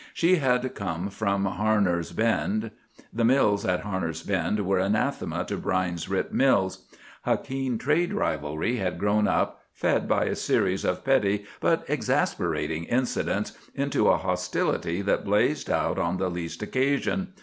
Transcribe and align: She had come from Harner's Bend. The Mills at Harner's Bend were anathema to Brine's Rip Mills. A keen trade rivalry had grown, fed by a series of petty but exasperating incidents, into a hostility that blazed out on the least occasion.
She 0.15 0.37
had 0.37 0.73
come 0.73 1.11
from 1.11 1.45
Harner's 1.45 2.11
Bend. 2.11 2.71
The 3.13 3.23
Mills 3.23 3.63
at 3.67 3.83
Harner's 3.83 4.23
Bend 4.23 4.61
were 4.65 4.79
anathema 4.79 5.45
to 5.45 5.57
Brine's 5.57 6.09
Rip 6.09 6.31
Mills. 6.31 6.87
A 7.23 7.37
keen 7.37 7.77
trade 7.77 8.11
rivalry 8.11 8.77
had 8.77 8.97
grown, 8.97 9.29
fed 9.75 10.07
by 10.07 10.25
a 10.25 10.35
series 10.35 10.83
of 10.85 11.05
petty 11.05 11.45
but 11.59 11.85
exasperating 11.87 12.85
incidents, 12.85 13.51
into 13.75 14.07
a 14.07 14.17
hostility 14.17 15.03
that 15.03 15.23
blazed 15.23 15.69
out 15.69 15.99
on 15.99 16.17
the 16.17 16.31
least 16.31 16.63
occasion. 16.63 17.33